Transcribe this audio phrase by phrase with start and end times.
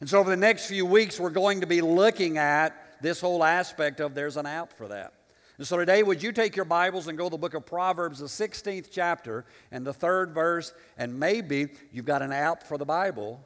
[0.00, 3.42] And so, over the next few weeks, we're going to be looking at this whole
[3.42, 5.14] aspect of there's an app for that.
[5.58, 8.18] And so today, would you take your Bibles and go to the book of Proverbs,
[8.18, 12.84] the 16th chapter, and the third verse, and maybe you've got an app for the
[12.84, 13.42] Bible,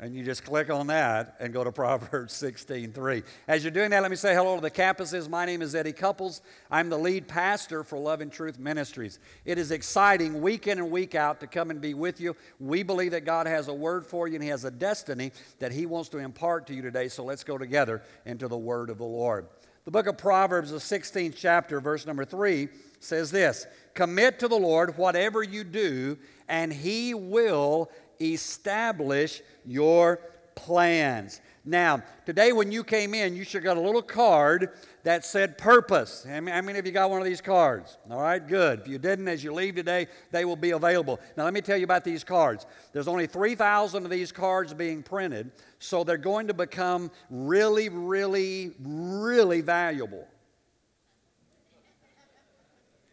[0.00, 3.22] and you just click on that and go to Proverbs 16:3.
[3.46, 5.28] As you're doing that, let me say hello to the campuses.
[5.28, 6.40] My name is Eddie Couples.
[6.70, 9.18] I'm the lead pastor for Love and Truth Ministries.
[9.44, 12.34] It is exciting week in and week out to come and be with you.
[12.58, 15.70] We believe that God has a word for you and He has a destiny that
[15.70, 17.08] He wants to impart to you today.
[17.08, 19.46] So let's go together into the word of the Lord.
[19.84, 22.68] The book of Proverbs, the 16th chapter, verse number 3,
[23.00, 27.90] says this Commit to the Lord whatever you do, and he will
[28.20, 30.20] establish your
[30.54, 31.40] plans.
[31.64, 34.70] Now, today when you came in, you should have got a little card
[35.02, 36.26] that said purpose.
[36.28, 37.98] How many of you got one of these cards?
[38.10, 38.80] All right, good.
[38.80, 41.20] If you didn't, as you leave today, they will be available.
[41.36, 42.66] Now, let me tell you about these cards.
[42.92, 48.72] There's only 3,000 of these cards being printed, so they're going to become really, really,
[48.80, 50.26] really valuable.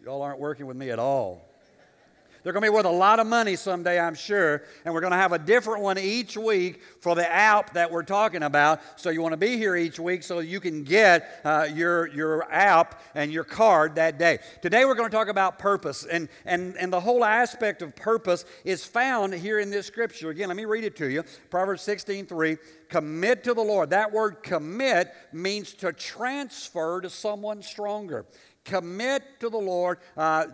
[0.03, 1.46] Y'all aren't working with me at all.
[2.47, 4.63] They're going to be worth a lot of money someday, I'm sure.
[4.85, 8.03] And we're going to have a different one each week for the app that we're
[8.03, 8.79] talking about.
[8.95, 12.49] So you want to be here each week so you can get uh, your, your
[12.49, 14.39] app and your card that day.
[14.61, 16.05] Today we're going to talk about purpose.
[16.05, 20.29] And, and, and the whole aspect of purpose is found here in this scripture.
[20.29, 21.25] Again, let me read it to you.
[21.49, 22.55] Proverbs 16 3.
[22.87, 23.89] Commit to the Lord.
[23.89, 28.25] That word commit means to transfer to someone stronger.
[28.67, 29.99] Commit to the Lord.
[30.15, 30.45] Uh,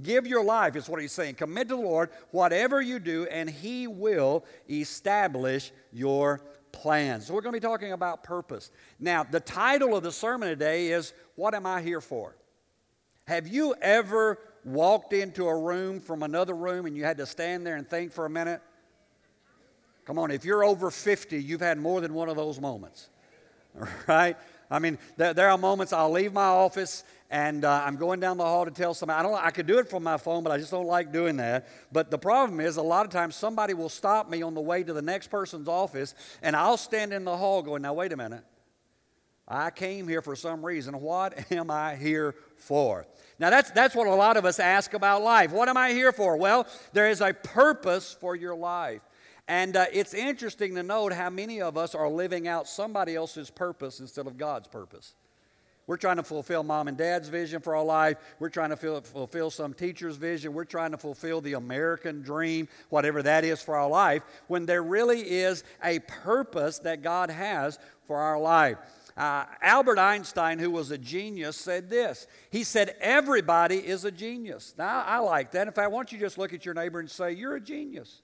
[0.00, 1.34] give your life, is what he's saying.
[1.34, 7.26] Commit to the Lord whatever you do, and he will establish your plans.
[7.26, 8.70] So, we're going to be talking about purpose.
[9.00, 12.36] Now, the title of the sermon today is What Am I Here For?
[13.26, 17.66] Have you ever walked into a room from another room and you had to stand
[17.66, 18.62] there and think for a minute?
[20.04, 23.08] Come on, if you're over 50, you've had more than one of those moments,
[24.06, 24.36] right?
[24.70, 28.36] I mean, there, there are moments I'll leave my office and uh, I'm going down
[28.36, 29.18] the hall to tell somebody.
[29.18, 29.34] I don't.
[29.34, 31.66] I could do it from my phone, but I just don't like doing that.
[31.90, 34.82] But the problem is, a lot of times somebody will stop me on the way
[34.82, 38.16] to the next person's office, and I'll stand in the hall going, "Now wait a
[38.16, 38.44] minute.
[39.48, 41.00] I came here for some reason.
[41.00, 43.06] What am I here for?"
[43.40, 45.50] Now that's that's what a lot of us ask about life.
[45.50, 46.36] What am I here for?
[46.36, 49.02] Well, there is a purpose for your life.
[49.48, 53.50] And uh, it's interesting to note how many of us are living out somebody else's
[53.50, 55.14] purpose instead of God's purpose.
[55.86, 58.16] We're trying to fulfill mom and dad's vision for our life.
[58.40, 60.52] We're trying to fulfill some teacher's vision.
[60.52, 64.82] We're trying to fulfill the American dream, whatever that is for our life, when there
[64.82, 68.78] really is a purpose that God has for our life.
[69.16, 72.26] Uh, Albert Einstein, who was a genius, said this.
[72.50, 74.74] He said, Everybody is a genius.
[74.76, 75.68] Now, I like that.
[75.68, 78.22] In fact, why don't you just look at your neighbor and say, You're a genius?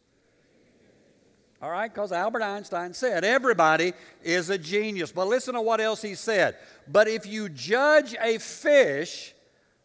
[1.63, 3.93] All right, because Albert Einstein said everybody
[4.25, 5.13] is a genius.
[5.13, 6.57] But listen to what else he said.
[6.89, 9.33] But if you judge a fish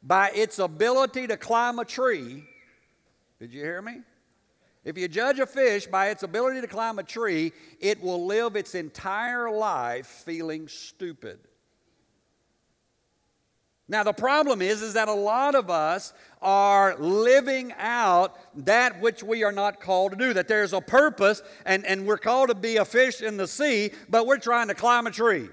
[0.02, 2.44] by its ability to climb a tree,
[3.40, 4.02] did you hear me?
[4.84, 8.56] If you judge a fish by its ability to climb a tree, it will live
[8.56, 11.40] its entire life feeling stupid.
[13.90, 19.24] Now the problem is is that a lot of us are living out that which
[19.24, 20.34] we are not called to do.
[20.34, 23.92] That there's a purpose and, and we're called to be a fish in the sea,
[24.10, 25.48] but we're trying to climb a tree.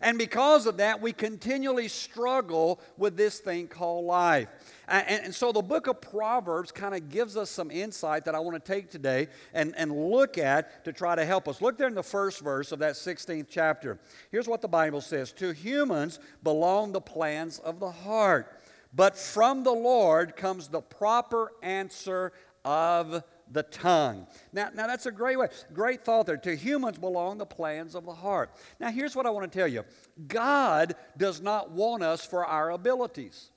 [0.00, 4.48] And because of that, we continually struggle with this thing called life.
[4.86, 8.38] And, and so the book of Proverbs kind of gives us some insight that I
[8.38, 11.60] want to take today and, and look at to try to help us.
[11.60, 13.98] Look there in the first verse of that 16th chapter.
[14.30, 18.60] Here's what the Bible says To humans belong the plans of the heart,
[18.94, 22.32] but from the Lord comes the proper answer
[22.64, 23.22] of
[23.52, 24.26] the tongue.
[24.52, 26.36] Now, now that's a great way, great thought there.
[26.36, 28.50] To humans belong the plans of the heart.
[28.80, 29.84] Now, here's what I want to tell you
[30.26, 33.50] God does not want us for our abilities.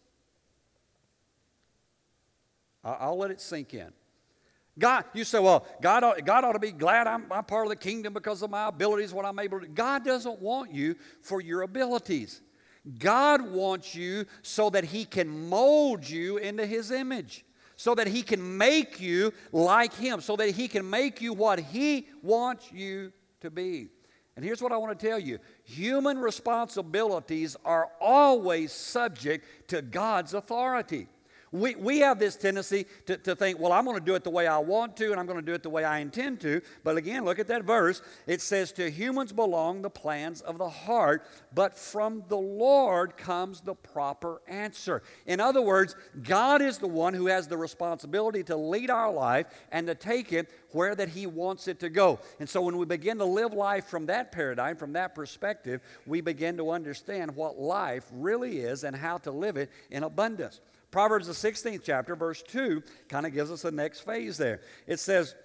[2.84, 3.92] I'll let it sink in.
[4.80, 7.70] God, you say, well, God ought, God ought to be glad I'm, I'm part of
[7.70, 9.74] the kingdom because of my abilities, what I'm able to do.
[9.74, 12.42] God doesn't want you for your abilities.
[12.98, 17.46] God wants you so that He can mold you into His image,
[17.82, 21.60] so that He can make you like Him, so that He can make you what
[21.60, 23.88] He wants you to be.
[24.36, 30.36] And here's what I want to tell you human responsibilities are always subject to God's
[30.36, 31.08] authority.
[31.54, 34.30] We, we have this tendency to, to think, well, I'm going to do it the
[34.30, 36.62] way I want to, and I'm going to do it the way I intend to.
[36.86, 38.02] But again, look at that verse.
[38.26, 43.60] It says, To humans belong the plans of the heart, but from the Lord comes
[43.60, 45.04] the proper answer.
[45.26, 49.48] In other words, God is the one who has the responsibility to lead our life
[49.74, 52.20] and to take it where that He wants it to go.
[52.40, 56.22] And so when we begin to live life from that paradigm, from that perspective, we
[56.22, 60.62] begin to understand what life really is and how to live it in abundance.
[60.92, 64.60] Proverbs, the 16th chapter, verse 2, kind of gives us the next phase there.
[64.86, 65.36] It says,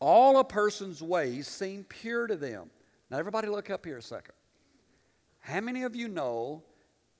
[0.00, 2.70] All a person's ways seem pure to them.
[3.10, 4.34] Now, everybody, look up here a second.
[5.40, 6.62] How many of you know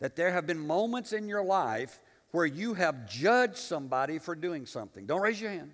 [0.01, 2.01] that there have been moments in your life
[2.31, 5.05] where you have judged somebody for doing something?
[5.05, 5.73] Don't raise your hand.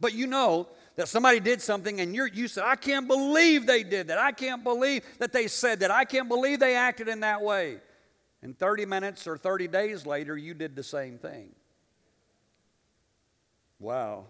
[0.00, 3.82] But you know that somebody did something and you you said, I can't believe they
[3.82, 4.18] did that.
[4.18, 5.90] I can't believe that they said that.
[5.90, 7.78] I can't believe they acted in that way.
[8.44, 11.48] And 30 minutes or 30 days later, you did the same thing.
[13.80, 14.26] Wow.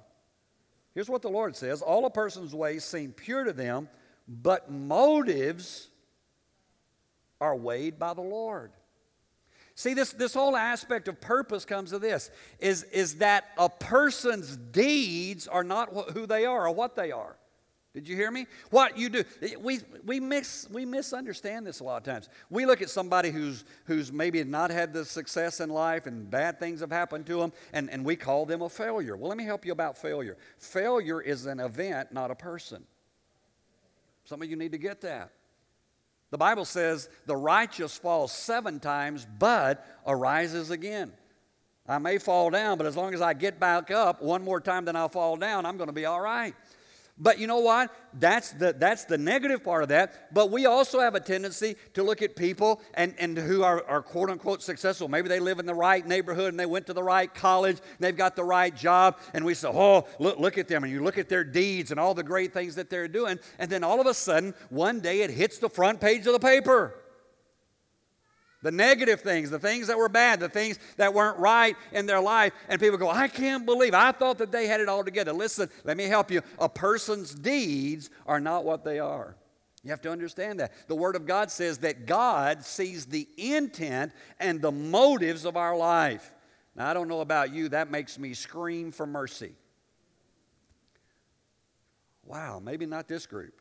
[0.94, 3.88] Here's what the Lord says All a person's ways seem pure to them,
[4.28, 5.88] but motives
[7.40, 8.70] are weighed by the Lord.
[9.74, 12.30] See, this, this whole aspect of purpose comes to this
[12.60, 17.34] is, is that a person's deeds are not who they are or what they are.
[17.94, 18.46] Did you hear me?
[18.70, 19.24] What you do,
[19.60, 22.28] we, we, mix, we misunderstand this a lot of times.
[22.50, 26.58] We look at somebody who's, who's maybe not had the success in life and bad
[26.58, 29.16] things have happened to them, and, and we call them a failure.
[29.16, 30.36] Well, let me help you about failure.
[30.58, 32.82] Failure is an event, not a person.
[34.24, 35.30] Some of you need to get that.
[36.32, 41.12] The Bible says the righteous falls seven times, but arises again.
[41.86, 44.86] I may fall down, but as long as I get back up one more time
[44.86, 46.54] than I'll fall down, I'm going to be all right.
[47.16, 47.94] But you know what?
[48.12, 50.34] That's the, that's the negative part of that.
[50.34, 54.02] But we also have a tendency to look at people and, and who are, are
[54.02, 55.06] quote unquote successful.
[55.08, 57.98] Maybe they live in the right neighborhood and they went to the right college, and
[58.00, 60.82] they've got the right job, and we say, oh, look, look at them.
[60.82, 63.38] And you look at their deeds and all the great things that they're doing.
[63.60, 66.40] And then all of a sudden, one day it hits the front page of the
[66.40, 66.96] paper
[68.64, 72.20] the negative things, the things that were bad, the things that weren't right in their
[72.20, 72.54] life.
[72.68, 75.34] And people go, I can't believe, I thought that they had it all together.
[75.34, 76.40] Listen, let me help you.
[76.58, 79.36] A person's deeds are not what they are.
[79.84, 80.72] You have to understand that.
[80.88, 85.76] The Word of God says that God sees the intent and the motives of our
[85.76, 86.32] life.
[86.74, 89.52] Now, I don't know about you, that makes me scream for mercy.
[92.24, 93.60] Wow, maybe not this group.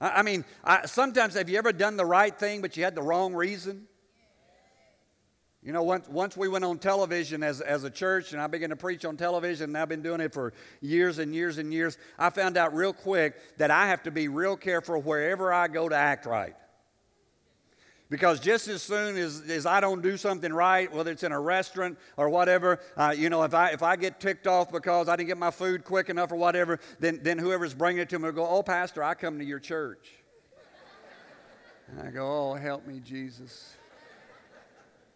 [0.00, 3.02] I, mean, I, sometimes have you ever done the right thing, but you had the
[3.02, 3.86] wrong reason?
[5.62, 8.70] You know, once, once we went on television as, as a church, and I began
[8.70, 11.98] to preach on television, and I've been doing it for years and years and years,
[12.18, 15.86] I found out real quick that I have to be real careful wherever I go
[15.86, 16.54] to act right.
[18.10, 21.40] Because just as soon as, as I don't do something right, whether it's in a
[21.40, 25.14] restaurant or whatever, uh, you know, if I, if I get ticked off because I
[25.14, 28.24] didn't get my food quick enough or whatever, then, then whoever's bringing it to me
[28.24, 30.10] will go, Oh, Pastor, I come to your church.
[31.86, 33.76] And I go, Oh, help me, Jesus.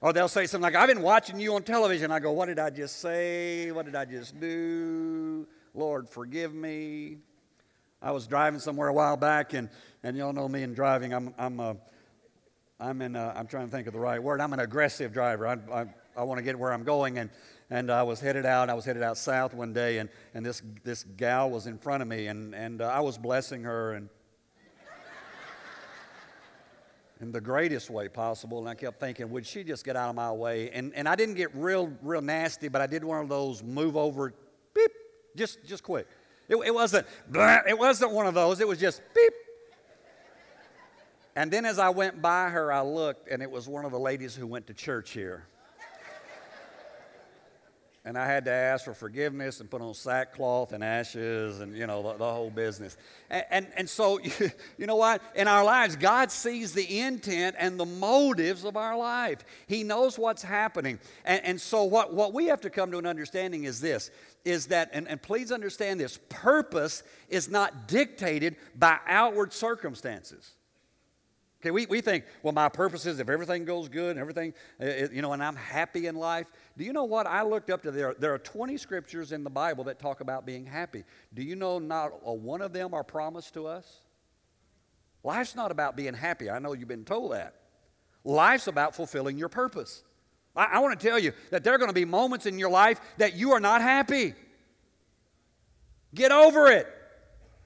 [0.01, 2.13] Or they'll say something like, I've been watching you on television.
[2.13, 3.73] I go, What did I just say?
[3.73, 5.49] What did I just do?
[5.75, 7.19] Lord, forgive me.
[8.01, 9.69] I was driving somewhere a while back, and,
[10.05, 11.13] and y'all know me in driving.
[11.13, 11.77] I'm, I'm a
[12.81, 13.15] I'm in.
[13.17, 14.41] A, I'm trying to think of the right word.
[14.41, 15.47] I'm an aggressive driver.
[15.47, 15.87] I, I,
[16.17, 17.31] I want to get where I'm going, and
[17.71, 18.69] and I was headed out.
[18.69, 22.03] I was headed out south one day, and and this this gal was in front
[22.03, 24.09] of me, and and uh, I was blessing her and.
[27.21, 28.59] in the greatest way possible.
[28.59, 30.71] And I kept thinking, would she just get out of my way?
[30.71, 33.97] And, and I didn't get real, real nasty, but I did one of those move
[33.97, 34.35] over,
[34.75, 34.91] beep,
[35.37, 36.07] just, just quick.
[36.49, 38.61] It, it wasn't, it wasn't one of those.
[38.61, 39.33] It was just beep,
[41.37, 43.99] and then as I went by her, I looked, and it was one of the
[43.99, 45.47] ladies who went to church here.
[48.05, 51.89] and I had to ask for forgiveness and put on sackcloth and ashes and, you
[51.89, 52.97] know, the, the whole business.
[53.31, 54.21] And, and, and so,
[54.79, 55.23] you know what?
[55.35, 59.41] In our lives, God sees the intent and the motives of our life.
[59.67, 61.01] He knows what's happening.
[61.25, 64.11] And, and so, what, what we have to come to an understanding is this
[64.45, 70.53] is that, and, and please understand this purpose is not dictated by outward circumstances.
[71.65, 74.53] Okay, we, we think, well, my purpose is if everything goes good and everything,
[74.83, 76.47] uh, you know, and I'm happy in life.
[76.77, 77.27] Do you know what?
[77.27, 78.15] I looked up to there.
[78.19, 81.05] There are 20 scriptures in the Bible that talk about being happy.
[81.33, 84.01] Do you know not a one of them are promised to us?
[85.23, 86.51] Life's not about being happy.
[86.51, 87.55] I know you've been told that.
[88.25, 90.03] Life's about fulfilling your purpose.
[90.55, 92.71] I, I want to tell you that there are going to be moments in your
[92.71, 94.35] life that you are not happy.
[96.15, 96.87] Get over it.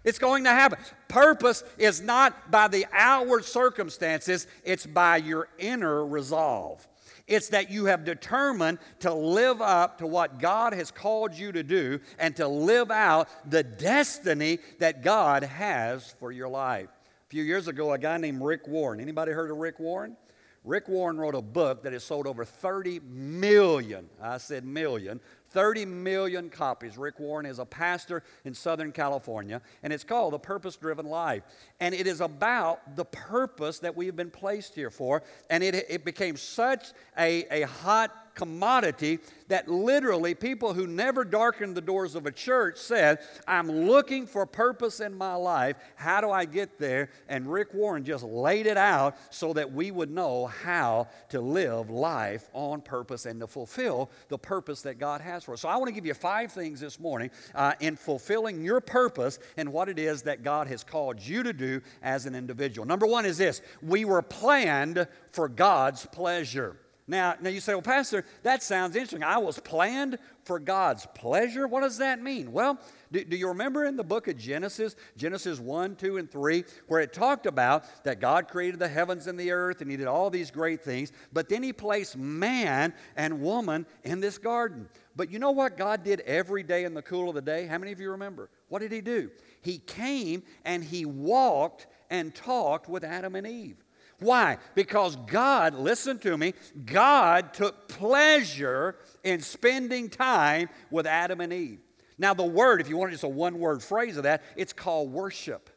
[0.04, 0.78] It's going to happen.
[1.08, 6.86] Purpose is not by the outward circumstances, it's by your inner resolve.
[7.26, 11.62] It's that you have determined to live up to what God has called you to
[11.62, 16.88] do and to live out the destiny that God has for your life.
[16.88, 18.98] A few years ago, a guy named Rick Warren.
[19.00, 20.16] Anybody heard of Rick Warren?
[20.64, 25.86] Rick Warren wrote a book that has sold over 30 million, I said million, 30
[25.86, 26.98] million copies.
[26.98, 31.42] Rick Warren is a pastor in Southern California, and it's called The Purpose Driven Life.
[31.80, 35.22] And it is about the purpose that we have been placed here for.
[35.50, 39.18] And it, it became such a, a hot commodity
[39.48, 43.18] that literally people who never darkened the doors of a church said,
[43.48, 45.76] I'm looking for purpose in my life.
[45.96, 47.10] How do I get there?
[47.28, 51.90] And Rick Warren just laid it out so that we would know how to live
[51.90, 55.60] life on purpose and to fulfill the purpose that God has for us.
[55.62, 59.40] So I want to give you five things this morning uh, in fulfilling your purpose
[59.56, 62.86] and what it is that God has called you to do as an individual.
[62.86, 66.76] Number one is this we were planned for God's pleasure.
[67.10, 69.22] Now, now you say, well, Pastor, that sounds interesting.
[69.22, 71.66] I was planned for God's pleasure.
[71.66, 72.52] What does that mean?
[72.52, 72.78] Well,
[73.10, 77.00] do, do, you remember in the book of Genesis, Genesis 1, 2, and 3, where
[77.00, 80.28] it talked about that God created the heavens and the earth and He did all
[80.28, 84.86] these great things, but then He placed man and woman in this garden.
[85.16, 87.66] But you know what God did every day in the cool of the day?
[87.66, 88.50] How many of you remember?
[88.68, 89.30] What did He do?
[89.62, 93.82] He came and He walked and talked with Adam and Eve.
[94.20, 94.58] Why?
[94.74, 101.80] Because God, listen to me, God took pleasure in spending time with Adam and Eve.
[102.18, 105.12] Now, the word, if you want just a one word phrase of that, it's called
[105.12, 105.70] worship.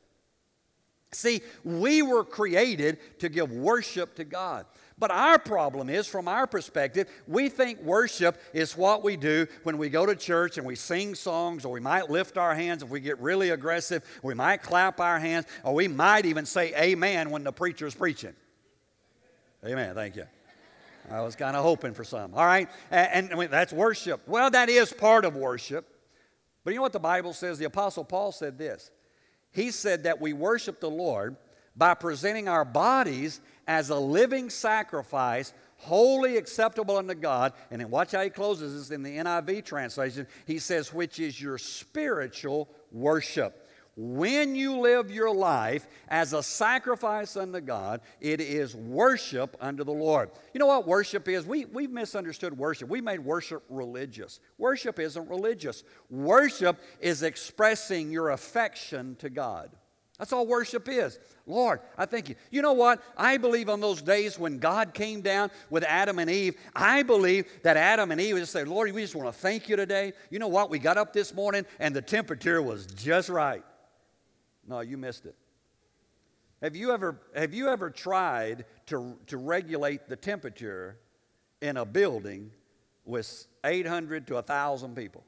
[1.11, 4.65] See, we were created to give worship to God.
[5.01, 9.79] But our problem is, from our perspective, we think worship is what we do when
[9.79, 12.89] we go to church and we sing songs, or we might lift our hands if
[12.89, 17.31] we get really aggressive, we might clap our hands, or we might even say amen
[17.31, 18.35] when the preacher is preaching.
[19.65, 19.95] Amen.
[19.95, 20.25] Thank you.
[21.09, 22.35] I was kind of hoping for some.
[22.35, 22.69] All right.
[22.91, 24.21] And, and, that's worship.
[24.27, 25.87] Well, that is part of worship.
[26.63, 27.57] But you know what the Bible says?
[27.57, 28.91] The Apostle Paul said this.
[29.51, 31.37] He said that we worship the Lord
[31.75, 33.41] by presenting our bodies
[33.71, 37.53] as a living sacrifice, holy acceptable unto God.
[37.71, 40.27] And then watch how he closes this in the NIV translation.
[40.45, 43.69] He says, which is your spiritual worship.
[43.95, 49.93] When you live your life as a sacrifice unto God, it is worship unto the
[49.93, 50.31] Lord.
[50.53, 51.45] You know what worship is?
[51.45, 52.89] We, we've misunderstood worship.
[52.89, 54.41] We made worship religious.
[54.57, 59.71] Worship isn't religious, worship is expressing your affection to God.
[60.21, 61.17] That's all worship is.
[61.47, 62.35] Lord, I thank you.
[62.51, 63.01] You know what?
[63.17, 67.47] I believe on those days when God came down with Adam and Eve, I believe
[67.63, 70.13] that Adam and Eve just say, Lord, we just want to thank you today.
[70.29, 70.69] You know what?
[70.69, 73.63] We got up this morning and the temperature was just right.
[74.67, 75.33] No, you missed it.
[76.61, 80.99] Have you ever, have you ever tried to, to regulate the temperature
[81.61, 82.51] in a building
[83.05, 85.23] with 800 to 1,000 people?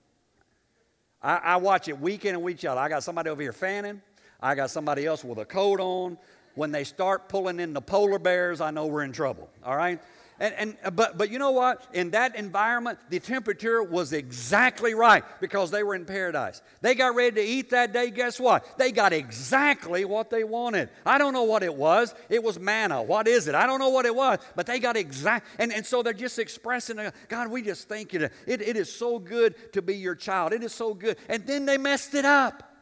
[1.20, 2.78] I, I watch it week in and week out.
[2.78, 4.04] I got somebody over here fanning.
[4.44, 6.18] I got somebody else with a coat on.
[6.56, 9.50] When they start pulling in the polar bears, I know we're in trouble.
[9.66, 10.00] All right?
[10.40, 11.88] And, and, but, but you know what?
[11.94, 16.62] In that environment, the temperature was exactly right because they were in paradise.
[16.82, 18.12] They got ready to eat that day.
[18.12, 18.78] Guess what?
[18.78, 20.90] They got exactly what they wanted.
[21.06, 22.14] I don't know what it was.
[22.30, 23.02] It was manna.
[23.02, 23.56] What is it?
[23.56, 25.48] I don't know what it was, but they got exact.
[25.58, 28.28] And, and so they're just expressing, God, we just thank you.
[28.46, 30.52] It, it is so good to be your child.
[30.52, 31.18] It is so good.
[31.30, 32.73] And then they messed it up.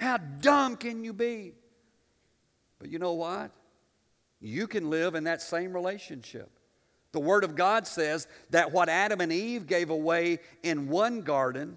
[0.00, 1.52] How dumb can you be?
[2.78, 3.50] But you know what?
[4.40, 6.50] You can live in that same relationship.
[7.12, 11.76] The Word of God says that what Adam and Eve gave away in one garden,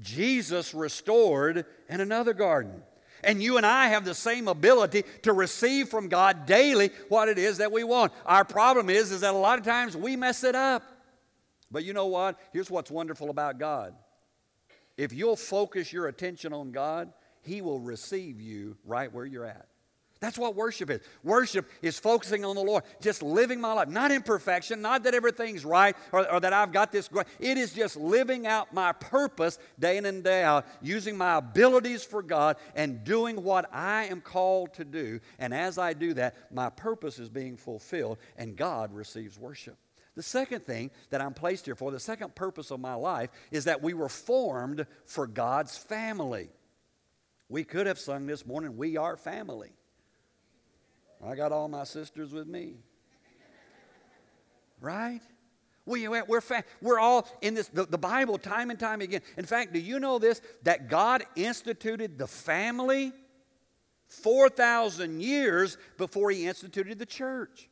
[0.00, 2.82] Jesus restored in another garden.
[3.22, 7.38] And you and I have the same ability to receive from God daily what it
[7.38, 8.12] is that we want.
[8.26, 10.82] Our problem is, is that a lot of times we mess it up.
[11.70, 12.36] But you know what?
[12.52, 13.94] Here's what's wonderful about God.
[14.96, 17.12] If you'll focus your attention on God,
[17.44, 19.68] He will receive you right where you're at.
[20.24, 21.00] That's what worship is.
[21.22, 25.12] Worship is focusing on the Lord, just living my life, not in perfection, not that
[25.12, 27.26] everything's right or, or, that I've got this great.
[27.38, 32.04] It is just living out my purpose day in and day out, using my abilities
[32.04, 35.20] for God and doing what I am called to do.
[35.38, 39.76] And as I do that, my purpose is being fulfilled and God receives worship.
[40.16, 43.64] The second thing that I'm placed here for, the second purpose of my life, is
[43.64, 46.48] that we were formed for God's family.
[47.48, 49.70] We could have sung this morning, We Are Family.
[51.24, 52.76] I got all my sisters with me.
[54.80, 55.20] Right?
[55.86, 59.20] We, we're, fa- we're all in this, the, the Bible, time and time again.
[59.36, 60.40] In fact, do you know this?
[60.62, 63.12] That God instituted the family
[64.08, 67.68] 4,000 years before He instituted the church.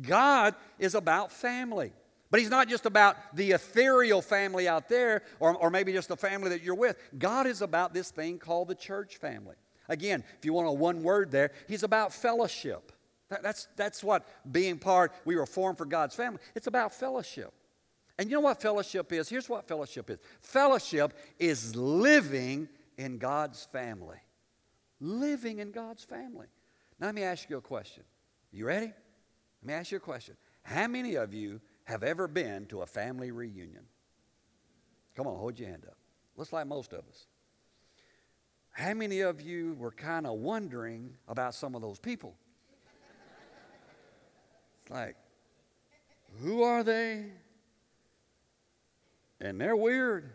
[0.00, 1.92] God is about family.
[2.30, 6.16] But he's not just about the ethereal family out there or, or maybe just the
[6.16, 6.96] family that you're with.
[7.18, 9.56] God is about this thing called the church family.
[9.88, 12.92] Again, if you want a one word there, he's about fellowship.
[13.30, 16.40] That, that's, that's what being part, we were formed for God's family.
[16.54, 17.52] It's about fellowship.
[18.16, 19.28] And you know what fellowship is?
[19.28, 24.18] Here's what fellowship is fellowship is living in God's family.
[25.00, 26.46] Living in God's family.
[27.00, 28.04] Now, let me ask you a question.
[28.52, 28.92] You ready?
[29.62, 30.36] Let me ask you a question.
[30.62, 33.84] How many of you have ever been to a family reunion?
[35.16, 35.96] Come on, hold your hand up.
[36.36, 37.26] Looks like most of us.
[38.70, 42.34] How many of you were kind of wondering about some of those people?
[44.82, 45.16] It's like,
[46.42, 47.26] who are they?
[49.40, 50.30] And they're weird.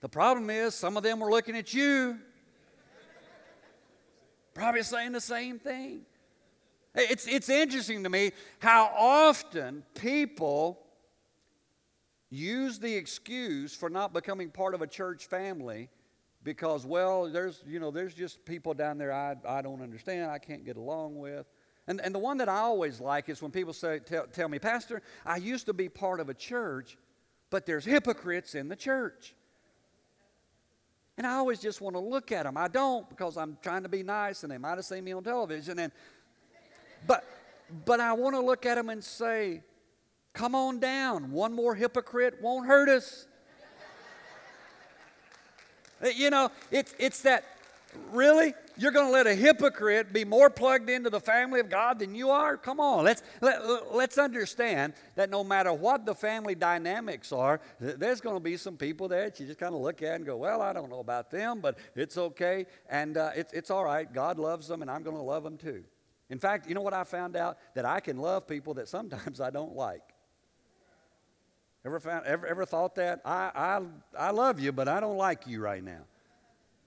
[0.00, 2.18] The problem is, some of them were looking at you,
[4.54, 6.02] probably saying the same thing.
[6.98, 10.80] It's, it's interesting to me how often people
[12.30, 15.88] use the excuse for not becoming part of a church family
[16.42, 20.38] because, well, there's, you know, there's just people down there I, I don't understand, I
[20.38, 21.46] can't get along with.
[21.86, 24.58] And, and the one that I always like is when people say, tell, tell me,
[24.58, 26.98] Pastor, I used to be part of a church,
[27.48, 29.34] but there's hypocrites in the church.
[31.16, 32.56] And I always just want to look at them.
[32.56, 35.24] I don't because I'm trying to be nice and they might have seen me on
[35.24, 35.78] television.
[35.78, 35.92] And,
[37.06, 37.24] but,
[37.84, 39.62] but I want to look at them and say,
[40.32, 41.30] come on down.
[41.30, 43.26] One more hypocrite won't hurt us.
[46.14, 47.44] you know, it, it's that,
[48.12, 48.54] really?
[48.76, 52.14] You're going to let a hypocrite be more plugged into the family of God than
[52.14, 52.56] you are?
[52.56, 58.20] Come on, let's, let, let's understand that no matter what the family dynamics are, there's
[58.20, 60.36] going to be some people there that you just kind of look at and go,
[60.36, 64.10] well, I don't know about them, but it's okay, and uh, it's, it's all right.
[64.12, 65.82] God loves them, and I'm going to love them too.
[66.30, 67.58] In fact, you know what I found out?
[67.74, 70.02] That I can love people that sometimes I don't like.
[71.84, 73.20] Ever, found, ever, ever thought that?
[73.24, 76.02] I, I, I love you, but I don't like you right now.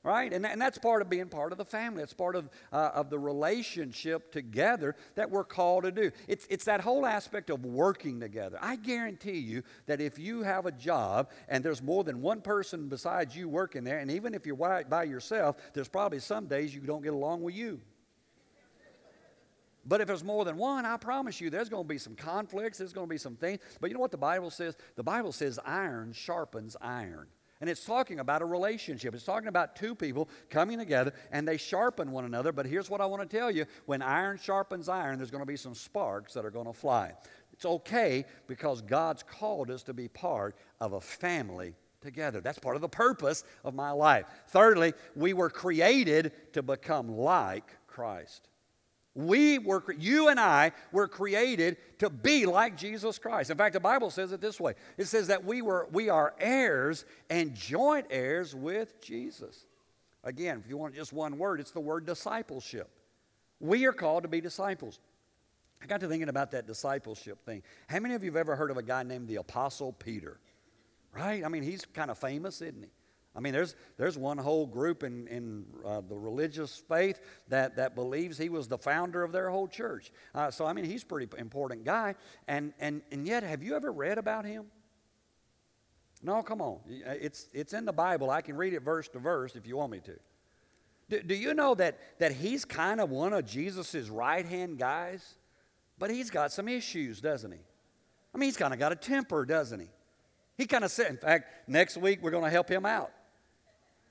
[0.03, 0.33] Right?
[0.33, 2.01] And, and that's part of being part of the family.
[2.01, 6.11] It's part of, uh, of the relationship together that we're called to do.
[6.27, 8.57] It's, it's that whole aspect of working together.
[8.61, 12.89] I guarantee you that if you have a job and there's more than one person
[12.89, 16.81] besides you working there, and even if you're by yourself, there's probably some days you
[16.81, 17.79] don't get along with you.
[19.85, 22.77] But if there's more than one, I promise you there's going to be some conflicts,
[22.77, 23.59] there's going to be some things.
[23.79, 24.77] But you know what the Bible says?
[24.95, 27.27] The Bible says iron sharpens iron.
[27.61, 29.13] And it's talking about a relationship.
[29.13, 32.51] It's talking about two people coming together and they sharpen one another.
[32.51, 35.47] But here's what I want to tell you when iron sharpens iron, there's going to
[35.47, 37.13] be some sparks that are going to fly.
[37.53, 42.41] It's okay because God's called us to be part of a family together.
[42.41, 44.25] That's part of the purpose of my life.
[44.47, 48.49] Thirdly, we were created to become like Christ.
[49.13, 53.49] We were, you and I were created to be like Jesus Christ.
[53.49, 56.33] In fact, the Bible says it this way it says that we, were, we are
[56.39, 59.65] heirs and joint heirs with Jesus.
[60.23, 62.89] Again, if you want just one word, it's the word discipleship.
[63.59, 64.99] We are called to be disciples.
[65.81, 67.63] I got to thinking about that discipleship thing.
[67.87, 70.39] How many of you have ever heard of a guy named the Apostle Peter?
[71.11, 71.43] Right?
[71.43, 72.89] I mean, he's kind of famous, isn't he?
[73.35, 77.95] I mean, there's, there's one whole group in, in uh, the religious faith that, that
[77.95, 80.11] believes he was the founder of their whole church.
[80.35, 82.15] Uh, so, I mean, he's a pretty important guy.
[82.47, 84.65] And, and, and yet, have you ever read about him?
[86.21, 86.79] No, come on.
[86.87, 88.29] It's, it's in the Bible.
[88.29, 90.19] I can read it verse to verse if you want me to.
[91.09, 95.35] Do, do you know that, that he's kind of one of Jesus' right hand guys?
[95.97, 97.59] But he's got some issues, doesn't he?
[98.33, 99.89] I mean, he's kind of got a temper, doesn't he?
[100.57, 103.11] He kind of said, in fact, next week we're going to help him out.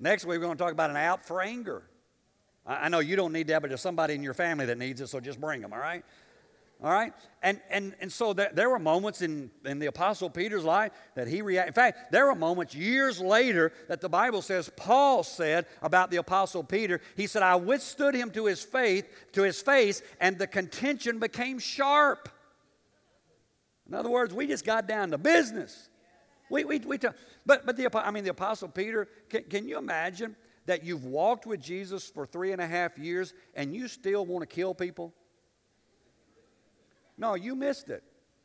[0.03, 1.83] Next week, we're going to talk about an out for anger.
[2.67, 5.03] I, I know you don't need that, but there's somebody in your family that needs
[5.03, 6.03] it, so just bring them, all right?
[6.83, 7.13] All right?
[7.43, 11.29] And, and, and so there, there were moments in, in the Apostle Peter's life that
[11.29, 11.69] he reacted.
[11.69, 16.17] In fact, there were moments years later that the Bible says Paul said about the
[16.17, 20.47] Apostle Peter, he said, I withstood him to his faith, to his face, and the
[20.47, 22.31] contention became sharp.
[23.87, 25.91] In other words, we just got down to business.
[26.49, 26.99] We, we, we
[27.51, 30.37] but, but the, I mean, the Apostle Peter, can, can you imagine
[30.67, 34.49] that you've walked with Jesus for three and a half years and you still want
[34.49, 35.13] to kill people?
[37.19, 38.05] No, you missed it.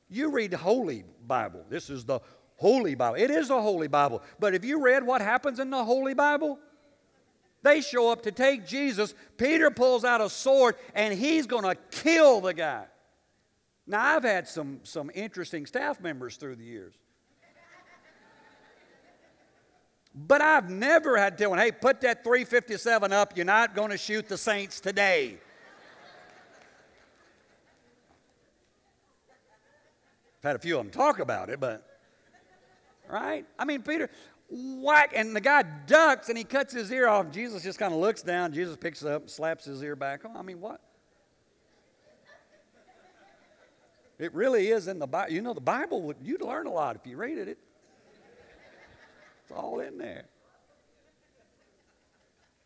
[0.09, 1.63] You read the Holy Bible.
[1.69, 2.19] This is the
[2.55, 3.17] Holy Bible.
[3.17, 4.23] It is a Holy Bible.
[4.39, 6.57] But have you read what happens in the Holy Bible?
[7.61, 9.13] They show up to take Jesus.
[9.37, 12.85] Peter pulls out a sword and he's going to kill the guy.
[13.85, 16.95] Now, I've had some, some interesting staff members through the years.
[20.15, 23.35] But I've never had to tell one, hey, put that 357 up.
[23.35, 25.37] You're not going to shoot the Saints today.
[30.39, 31.85] I've had a few of them talk about it, but,
[33.09, 33.45] right?
[33.59, 34.09] I mean, Peter,
[34.49, 37.29] whack, and the guy ducks and he cuts his ear off.
[37.29, 38.53] Jesus just kind of looks down.
[38.53, 40.21] Jesus picks up and slaps his ear back.
[40.23, 40.79] Oh, I mean, what?
[44.17, 45.33] It really is in the Bible.
[45.33, 47.49] You know, the Bible, you'd learn a lot if you read it.
[47.49, 47.57] It
[49.45, 50.25] it's all in there.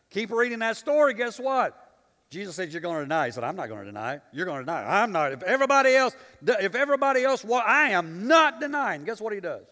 [0.09, 1.85] Keep reading that story, guess what?
[2.29, 3.25] Jesus said, You're going to deny.
[3.27, 4.21] He said, I'm not going to deny.
[4.31, 5.01] You're going to deny.
[5.01, 5.33] I'm not.
[5.33, 6.15] If everybody else,
[6.45, 9.03] if everybody else, well, I am not denying.
[9.03, 9.65] Guess what he does?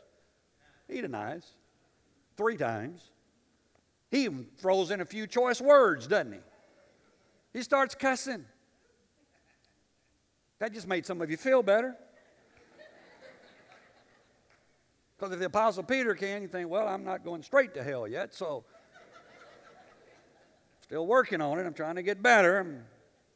[0.87, 1.45] He denies
[2.35, 3.01] three times.
[4.09, 6.39] He even throws in a few choice words, doesn't he?
[7.53, 8.45] He starts cussing.
[10.59, 11.95] That just made some of you feel better.
[15.17, 18.07] Because if the Apostle Peter can, you think, well, I'm not going straight to hell
[18.07, 18.63] yet, so
[20.81, 21.65] still working on it.
[21.65, 22.59] I'm trying to get better.
[22.59, 22.83] I'm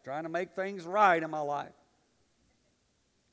[0.03, 1.73] trying to make things right in my life.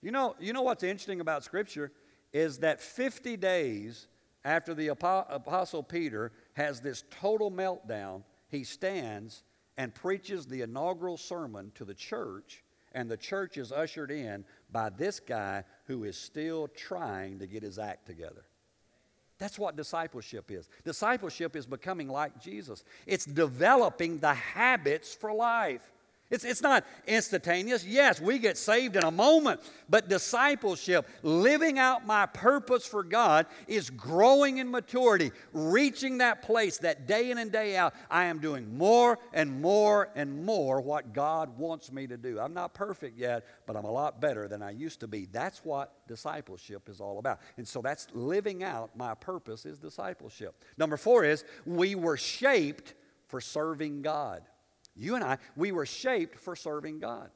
[0.01, 1.93] You know, you know what's interesting about Scripture
[2.33, 4.07] is that 50 days
[4.45, 9.43] after the Apostle Peter has this total meltdown, he stands
[9.77, 14.89] and preaches the inaugural sermon to the church and the church is ushered in by
[14.91, 18.45] this guy who is still trying to get his act together.
[19.39, 20.69] That's what discipleship is.
[20.85, 25.93] Discipleship is becoming like Jesus, it's developing the habits for life.
[26.31, 27.87] It's, it's not instantaneous.
[27.87, 33.47] Yes, we get saved in a moment, but discipleship, living out my purpose for God,
[33.67, 38.41] is growing in maturity, reaching that place that day in and day out, I am
[38.41, 42.39] doing more and more and more what God wants me to do.
[42.39, 45.27] I'm not perfect yet, but I'm a lot better than I used to be.
[45.33, 47.41] That's what discipleship is all about.
[47.57, 50.63] And so that's living out my purpose is discipleship.
[50.77, 52.93] Number four is we were shaped
[53.29, 54.43] for serving God.
[54.99, 57.31] You and I, we were shaped for serving God.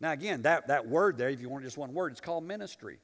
[0.00, 2.98] Now, again, that, that word there, if you want just one word, it's called ministry.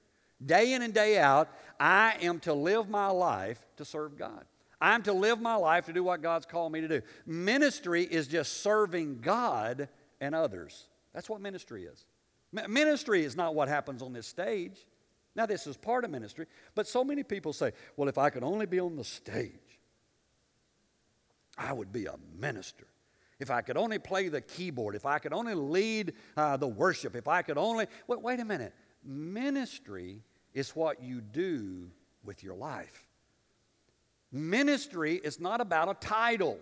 [0.44, 1.48] Day in and day out,
[1.80, 4.44] I am to live my life to serve God.
[4.80, 7.02] I'm to live my life to do what God's called me to do.
[7.26, 9.88] Ministry is just serving God
[10.20, 10.86] and others.
[11.14, 12.04] That's what ministry is.
[12.52, 14.76] Ministry is not what happens on this stage.
[15.34, 18.42] Now, this is part of ministry, but so many people say, well, if I could
[18.42, 19.52] only be on the stage,
[21.56, 22.86] I would be a minister
[23.40, 27.14] if I could only play the keyboard, if I could only lead uh, the worship,
[27.14, 27.86] if I could only.
[28.06, 28.74] Wait, wait a minute.
[29.04, 30.22] Ministry
[30.54, 31.88] is what you do
[32.24, 33.06] with your life.
[34.32, 36.58] Ministry is not about a title.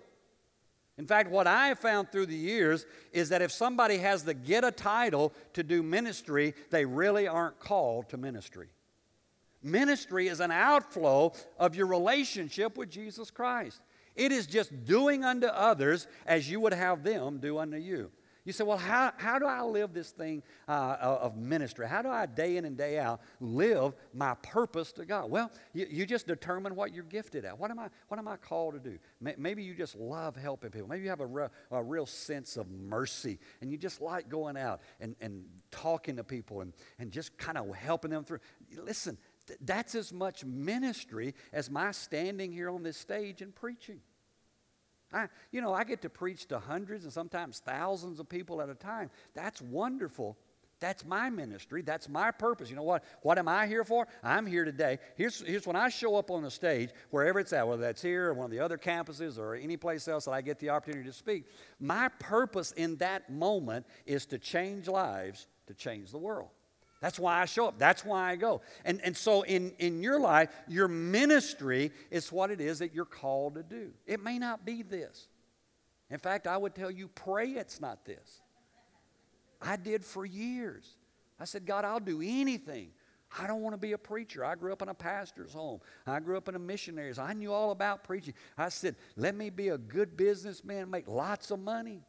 [0.98, 4.34] In fact, what I have found through the years is that if somebody has to
[4.34, 8.68] get a title to do ministry, they really aren't called to ministry.
[9.62, 13.80] Ministry is an outflow of your relationship with Jesus Christ.
[14.16, 18.10] It is just doing unto others as you would have them do unto you.
[18.46, 21.88] You say, well, how, how do I live this thing uh, of ministry?
[21.88, 25.28] How do I, day in and day out, live my purpose to God?
[25.28, 27.58] Well, you, you just determine what you're gifted at.
[27.58, 28.98] What am I, what am I called to do?
[29.36, 30.86] Maybe you just love helping people.
[30.86, 34.56] Maybe you have a, re, a real sense of mercy and you just like going
[34.56, 38.38] out and, and talking to people and, and just kind of helping them through.
[38.76, 39.18] Listen,
[39.60, 44.00] that's as much ministry as my standing here on this stage and preaching.
[45.12, 48.68] I, you know, I get to preach to hundreds and sometimes thousands of people at
[48.68, 49.10] a time.
[49.34, 50.36] That's wonderful.
[50.78, 51.80] That's my ministry.
[51.80, 52.68] That's my purpose.
[52.68, 53.02] You know what?
[53.22, 54.06] What am I here for?
[54.22, 54.98] I'm here today.
[55.16, 58.28] Here's, here's when I show up on the stage, wherever it's at, whether that's here
[58.28, 61.08] or one of the other campuses or any place else that I get the opportunity
[61.08, 61.44] to speak.
[61.80, 66.50] My purpose in that moment is to change lives, to change the world.
[67.06, 67.78] That's why I show up.
[67.78, 68.62] That's why I go.
[68.84, 73.04] And, and so in, in your life, your ministry is what it is that you're
[73.04, 73.92] called to do.
[74.08, 75.28] It may not be this.
[76.10, 78.40] In fact, I would tell you, pray it's not this.
[79.62, 80.96] I did for years.
[81.38, 82.88] I said, God, I'll do anything.
[83.38, 84.44] I don't want to be a preacher.
[84.44, 85.78] I grew up in a pastor's home.
[86.08, 87.20] I grew up in a missionary's.
[87.20, 88.34] I knew all about preaching.
[88.58, 92.02] I said, let me be a good businessman, make lots of money.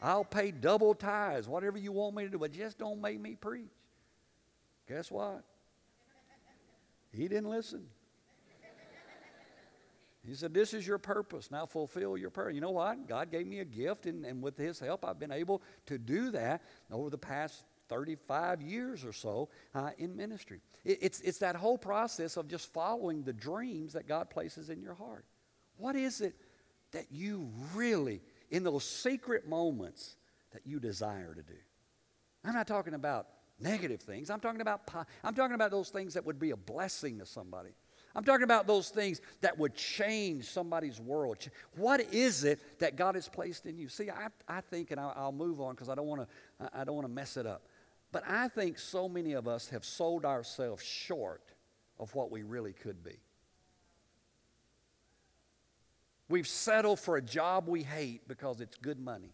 [0.00, 3.34] I'll pay double tithes, whatever you want me to do, but just don't make me
[3.34, 3.66] preach.
[4.88, 5.42] Guess what?
[7.12, 7.86] He didn't listen.
[10.26, 11.50] He said, This is your purpose.
[11.50, 12.54] Now fulfill your purpose.
[12.54, 13.06] You know what?
[13.08, 16.30] God gave me a gift, and, and with His help, I've been able to do
[16.32, 20.60] that over the past 35 years or so uh, in ministry.
[20.84, 24.82] It, it's, it's that whole process of just following the dreams that God places in
[24.82, 25.24] your heart.
[25.76, 26.34] What is it
[26.92, 28.20] that you really,
[28.50, 30.16] in those secret moments,
[30.52, 31.58] that you desire to do?
[32.44, 33.28] I'm not talking about
[33.60, 34.30] negative things.
[34.30, 34.82] I'm talking about
[35.24, 37.70] I'm talking about those things that would be a blessing to somebody.
[38.14, 41.36] I'm talking about those things that would change somebody's world.
[41.76, 43.88] What is it that God has placed in you?
[43.90, 46.84] See, I, I think, and I'll, I'll move on because I don't want to I
[46.84, 47.62] don't want to mess it up.
[48.12, 51.42] But I think so many of us have sold ourselves short
[51.98, 53.16] of what we really could be.
[56.28, 59.32] We've settled for a job we hate because it's good money.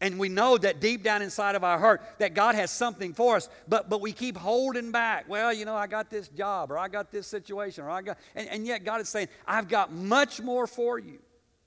[0.00, 3.36] And we know that deep down inside of our heart that God has something for
[3.36, 5.28] us, but, but we keep holding back.
[5.28, 8.18] Well, you know, I got this job or I got this situation or I got,
[8.36, 11.18] and, and yet God is saying, I've got much more for you.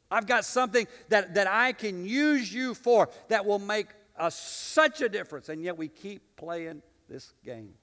[0.09, 5.01] I've got something that, that I can use you for that will make a, such
[5.01, 5.49] a difference.
[5.49, 7.73] And yet we keep playing this game.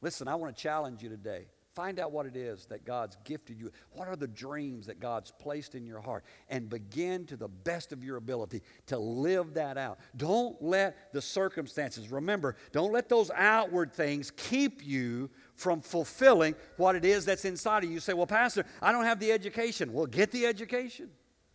[0.00, 1.46] Listen, I want to challenge you today.
[1.80, 3.70] Find out what it is that God's gifted you.
[3.92, 6.26] What are the dreams that God's placed in your heart?
[6.50, 9.98] And begin to the best of your ability to live that out.
[10.14, 16.96] Don't let the circumstances, remember, don't let those outward things keep you from fulfilling what
[16.96, 17.94] it is that's inside of you.
[17.94, 19.94] You say, Well, Pastor, I don't have the education.
[19.94, 21.08] Well, get the education.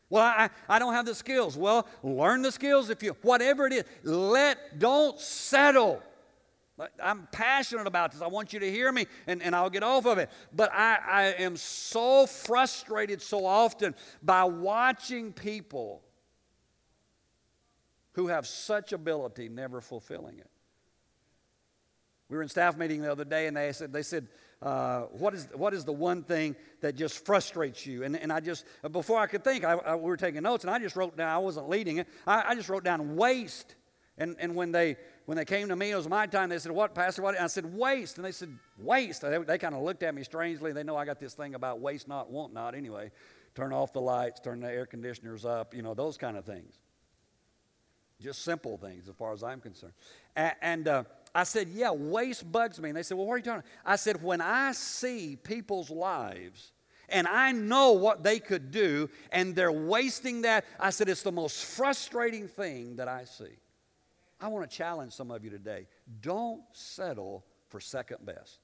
[0.10, 1.56] Well, I, I don't have the skills.
[1.56, 3.84] Well, learn the skills if you, whatever it is.
[4.02, 6.02] Let, don't settle.
[7.02, 8.22] I'm passionate about this.
[8.22, 10.30] I want you to hear me, and, and I'll get off of it.
[10.54, 16.04] But I, I am so frustrated so often by watching people
[18.14, 20.50] who have such ability never fulfilling it.
[22.28, 24.28] We were in staff meeting the other day, and they said, they said
[24.62, 28.04] uh, what, is, what is the one thing that just frustrates you?
[28.04, 30.72] And, and I just, before I could think, I, I, we were taking notes, and
[30.72, 33.76] I just wrote down, I wasn't leading it, I, I just wrote down waste.
[34.18, 36.50] And, and when they when they came to me, it was my time.
[36.50, 37.22] They said, What, Pastor?
[37.22, 37.36] What?
[37.36, 38.18] And I said, Waste.
[38.18, 39.22] And they said, Waste.
[39.22, 40.72] They, they kind of looked at me strangely.
[40.72, 43.12] They know I got this thing about waste not, want not anyway.
[43.56, 46.76] Turn off the lights, turn the air conditioners up, you know, those kind of things.
[48.22, 49.94] Just simple things as far as I'm concerned.
[50.36, 52.90] And, and uh, I said, Yeah, waste bugs me.
[52.90, 53.72] And they said, Well, what are you talking about?
[53.84, 56.72] I said, When I see people's lives,
[57.10, 60.66] and I know what they could do, and they're wasting that.
[60.80, 63.52] I said, it's the most frustrating thing that I see.
[64.40, 65.88] I want to challenge some of you today.
[66.22, 68.60] Don't settle for second best.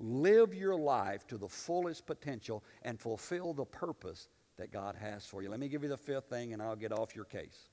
[0.00, 5.42] Live your life to the fullest potential and fulfill the purpose that God has for
[5.42, 5.50] you.
[5.50, 7.68] Let me give you the fifth thing and I'll get off your case.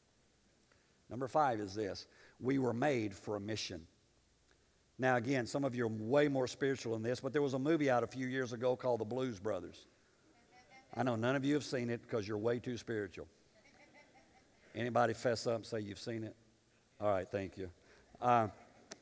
[1.09, 2.07] Number five is this
[2.39, 3.85] we were made for a mission.
[4.97, 7.59] Now, again, some of you are way more spiritual than this, but there was a
[7.59, 9.87] movie out a few years ago called The Blues Brothers.
[10.95, 13.27] I know none of you have seen it because you're way too spiritual.
[14.73, 16.35] Anybody fess up and say you've seen it?
[16.99, 17.69] All right, thank you.
[18.21, 18.47] Uh,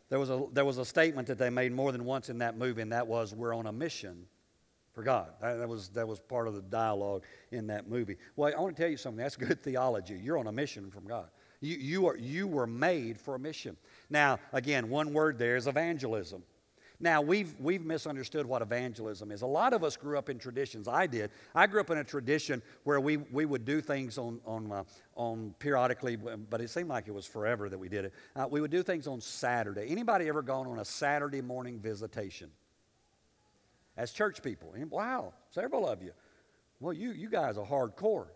[0.10, 2.58] there, was a, there was a statement that they made more than once in that
[2.58, 4.25] movie, and that was, We're on a mission
[4.93, 5.29] for God.
[5.41, 8.17] That, that, was, that was part of the dialogue in that movie.
[8.36, 9.17] Well, I want to tell you something.
[9.17, 10.19] That's good theology.
[10.21, 11.29] You're on a mission from God.
[11.62, 13.77] You, you, are, you were made for a mission.
[14.10, 16.43] Now, again, one word there is evangelism.
[17.03, 19.41] Now, we've, we've misunderstood what evangelism is.
[19.41, 20.87] A lot of us grew up in traditions.
[20.87, 21.31] I did.
[21.53, 24.83] I grew up in a tradition where we, we would do things on, on, uh,
[25.17, 28.13] on periodically, but it seemed like it was forever that we did it.
[28.37, 29.87] Uh, we would do things on Saturday.
[29.89, 32.49] Anybody ever gone on a Saturday morning visitation?
[33.97, 34.73] As church people.
[34.89, 36.13] Wow, several of you.
[36.79, 38.27] Well, you, you guys are hardcore.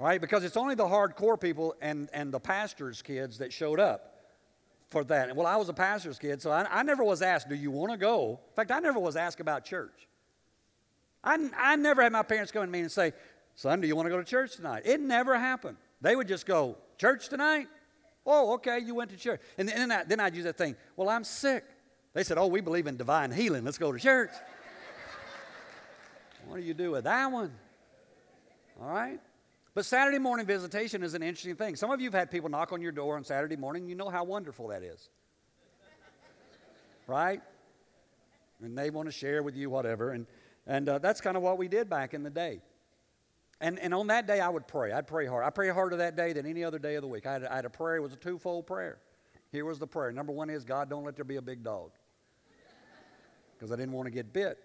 [0.00, 3.80] All right, because it's only the hardcore people and, and the pastor's kids that showed
[3.80, 4.11] up
[4.92, 5.34] for that.
[5.34, 7.90] Well, I was a pastor's kid, so I, I never was asked, Do you want
[7.90, 8.38] to go?
[8.50, 10.06] In fact, I never was asked about church.
[11.24, 13.12] I, I never had my parents come to me and say,
[13.56, 14.82] Son, do you want to go to church tonight?
[14.84, 15.76] It never happened.
[16.00, 17.66] They would just go, Church tonight?
[18.24, 19.40] Oh, okay, you went to church.
[19.58, 21.64] And then, I, then I'd use that thing, Well, I'm sick.
[22.12, 23.64] They said, Oh, we believe in divine healing.
[23.64, 24.30] Let's go to church.
[26.46, 27.52] what do you do with that one?
[28.80, 29.20] All right?
[29.74, 31.76] But Saturday morning visitation is an interesting thing.
[31.76, 33.88] Some of you have had people knock on your door on Saturday morning.
[33.88, 35.08] You know how wonderful that is.
[37.06, 37.40] right?
[38.62, 40.10] And they want to share with you whatever.
[40.10, 40.26] And,
[40.66, 42.60] and uh, that's kind of what we did back in the day.
[43.62, 44.92] And, and on that day, I would pray.
[44.92, 45.44] I'd pray hard.
[45.44, 47.26] I pray harder that day than any other day of the week.
[47.26, 47.96] I had, I had a prayer.
[47.96, 48.98] It was a twofold prayer.
[49.52, 50.12] Here was the prayer.
[50.12, 51.92] Number one is, God, don't let there be a big dog.
[53.56, 54.58] Because I didn't want to get bit.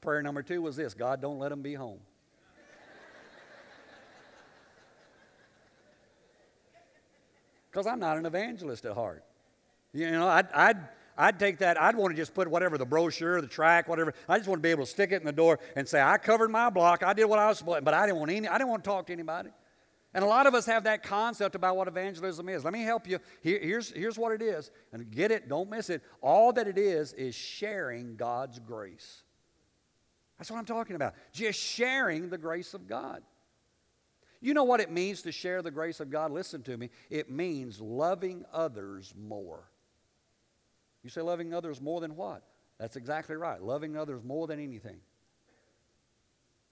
[0.00, 1.98] Prayer number two was this God, don't let them be home.
[7.78, 9.22] Because I'm not an evangelist at heart.
[9.92, 10.78] You know, I'd, I'd,
[11.16, 14.14] I'd take that, I'd want to just put whatever the brochure, the track, whatever.
[14.28, 16.18] I just want to be able to stick it in the door and say, I
[16.18, 18.48] covered my block, I did what I was supposed to, but I didn't want any,
[18.48, 19.50] I didn't want to talk to anybody.
[20.12, 22.64] And a lot of us have that concept about what evangelism is.
[22.64, 23.20] Let me help you.
[23.42, 24.72] Here, here's, here's what it is.
[24.92, 26.02] And get it, don't miss it.
[26.20, 29.22] All that it is is sharing God's grace.
[30.36, 31.14] That's what I'm talking about.
[31.32, 33.22] Just sharing the grace of God.
[34.40, 36.30] You know what it means to share the grace of God?
[36.30, 36.90] Listen to me.
[37.10, 39.64] It means loving others more.
[41.02, 42.42] You say loving others more than what?
[42.78, 43.62] That's exactly right.
[43.62, 45.00] Loving others more than anything.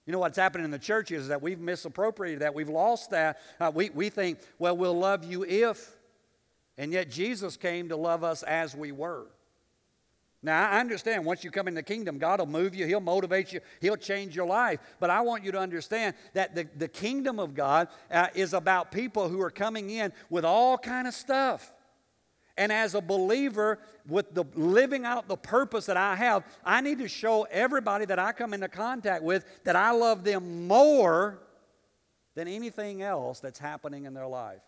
[0.05, 2.55] You know what's happening in the church is that we've misappropriated that.
[2.55, 3.39] We've lost that.
[3.59, 5.97] Uh, we, we think, well, we'll love you if.
[6.77, 9.25] And yet Jesus came to love us as we were.
[10.43, 13.51] Now, I understand once you come in the kingdom, God will move you, He'll motivate
[13.51, 14.79] you, He'll change your life.
[14.99, 18.91] But I want you to understand that the, the kingdom of God uh, is about
[18.91, 21.73] people who are coming in with all kind of stuff.
[22.55, 26.99] And as a believer, with the living out the purpose that I have, I need
[26.99, 31.39] to show everybody that I come into contact with that I love them more
[32.35, 34.61] than anything else that's happening in their life.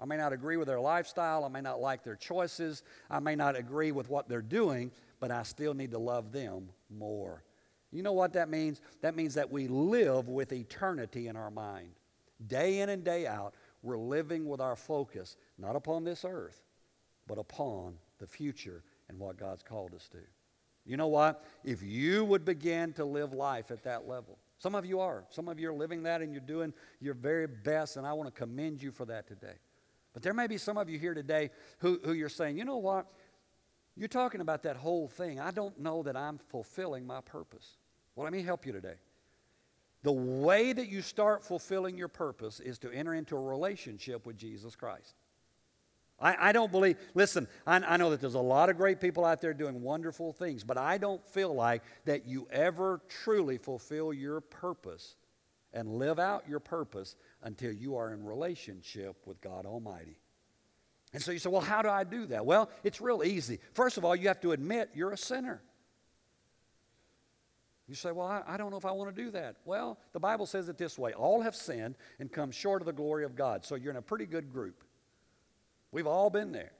[0.00, 3.36] I may not agree with their lifestyle, I may not like their choices, I may
[3.36, 4.90] not agree with what they're doing,
[5.24, 7.42] but I still need to love them more.
[7.90, 8.82] You know what that means?
[9.00, 11.92] That means that we live with eternity in our mind.
[12.46, 16.60] Day in and day out, we're living with our focus not upon this earth,
[17.26, 20.18] but upon the future and what God's called us to.
[20.84, 21.42] You know what?
[21.64, 25.24] If you would begin to live life at that level, some of you are.
[25.30, 28.26] Some of you are living that and you're doing your very best, and I want
[28.28, 29.56] to commend you for that today.
[30.12, 32.76] But there may be some of you here today who, who you're saying, you know
[32.76, 33.06] what?
[33.96, 35.38] You're talking about that whole thing.
[35.38, 37.78] I don't know that I'm fulfilling my purpose.
[38.14, 38.96] Well, let me help you today.
[40.02, 44.36] The way that you start fulfilling your purpose is to enter into a relationship with
[44.36, 45.14] Jesus Christ.
[46.20, 49.24] I, I don't believe, listen, I, I know that there's a lot of great people
[49.24, 54.12] out there doing wonderful things, but I don't feel like that you ever truly fulfill
[54.12, 55.16] your purpose
[55.72, 60.18] and live out your purpose until you are in relationship with God Almighty.
[61.14, 62.44] And so you say, well, how do I do that?
[62.44, 63.60] Well, it's real easy.
[63.72, 65.62] First of all, you have to admit you're a sinner.
[67.88, 69.56] You say, well, I, I, don't know if I want to do that.
[69.64, 72.92] Well, the Bible says it this way all have sinned and come short of the
[72.92, 73.64] glory of God.
[73.64, 74.82] So you're in a pretty good group.
[75.92, 76.72] We've all been there.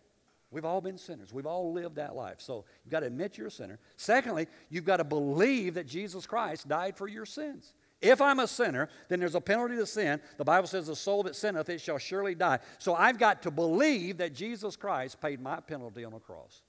[0.51, 1.33] We've all been sinners.
[1.33, 2.41] We've all lived that life.
[2.41, 3.79] So you've got to admit you're a sinner.
[3.97, 7.75] Secondly, you've got to believe that Jesus Christ died for your sins.
[8.05, 10.21] If I'm a sinner, then there's a penalty to sin.
[10.37, 12.59] The Bible says, The soul that sinneth, it shall surely die.
[12.79, 16.61] So I've got to believe that Jesus Christ paid my penalty on the cross,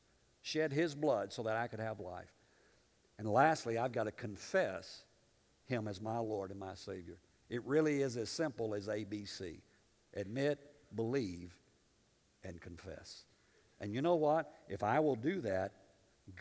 [0.41, 2.32] shed his blood so that I could have life.
[3.17, 5.04] And lastly, I've got to confess
[5.65, 7.17] him as my Lord and my Savior.
[7.50, 9.58] It really is as simple as ABC
[10.13, 10.60] admit,
[10.95, 11.54] believe,
[12.45, 13.26] and confess.
[13.82, 14.54] And you know what?
[14.69, 15.74] If I will do that,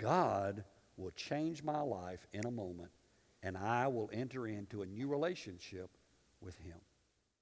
[0.01, 0.63] God
[0.97, 2.91] will change my life in a moment
[3.45, 5.91] and I will enter into a new relationship
[6.41, 6.79] with him.